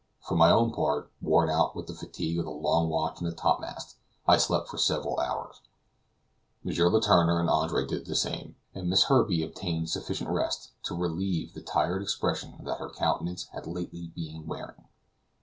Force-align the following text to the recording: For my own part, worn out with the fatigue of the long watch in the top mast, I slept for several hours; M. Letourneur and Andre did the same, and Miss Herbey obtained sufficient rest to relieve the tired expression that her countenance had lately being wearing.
For 0.19 0.33
my 0.35 0.49
own 0.49 0.71
part, 0.71 1.11
worn 1.21 1.51
out 1.51 1.75
with 1.75 1.85
the 1.85 1.93
fatigue 1.93 2.39
of 2.39 2.45
the 2.45 2.49
long 2.49 2.89
watch 2.89 3.21
in 3.21 3.27
the 3.27 3.31
top 3.35 3.59
mast, 3.59 3.97
I 4.27 4.37
slept 4.37 4.67
for 4.67 4.79
several 4.79 5.19
hours; 5.19 5.61
M. 6.65 6.71
Letourneur 6.71 7.39
and 7.39 7.49
Andre 7.51 7.85
did 7.85 8.07
the 8.07 8.15
same, 8.15 8.55
and 8.73 8.89
Miss 8.89 9.03
Herbey 9.03 9.43
obtained 9.43 9.91
sufficient 9.91 10.31
rest 10.31 10.71
to 10.85 10.95
relieve 10.95 11.53
the 11.53 11.61
tired 11.61 12.01
expression 12.01 12.59
that 12.63 12.79
her 12.79 12.89
countenance 12.89 13.45
had 13.53 13.67
lately 13.67 14.07
being 14.15 14.47
wearing. 14.47 14.87